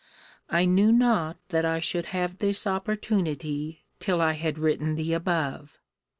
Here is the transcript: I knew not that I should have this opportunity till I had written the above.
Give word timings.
I 0.49 0.65
knew 0.65 0.91
not 0.91 1.37
that 1.49 1.63
I 1.63 1.77
should 1.77 2.07
have 2.07 2.39
this 2.39 2.65
opportunity 2.65 3.85
till 3.99 4.19
I 4.19 4.31
had 4.33 4.57
written 4.57 4.95
the 4.95 5.13
above. 5.13 5.79